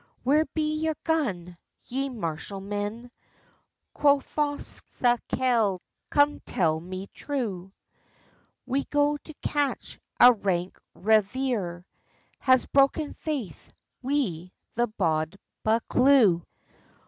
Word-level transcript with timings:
"Where 0.23 0.45
be 0.55 0.73
ye 0.79 0.93
gaun, 1.03 1.59
ye 1.83 2.09
marshal 2.09 2.59
men?" 2.59 3.11
Quo 3.93 4.19
fause 4.19 4.81
Sakelde; 4.89 5.79
"come 6.09 6.39
tell 6.39 6.79
me 6.79 7.05
true!" 7.13 7.71
"We 8.65 8.85
go 8.85 9.17
to 9.17 9.33
catch 9.43 9.99
a 10.19 10.33
rank 10.33 10.79
reiver, 10.95 11.85
Has 12.39 12.65
broken 12.65 13.13
faith 13.13 13.71
wi 14.01 14.51
the 14.73 14.87
bauld 14.87 15.35
Buccleuch." 15.63 16.41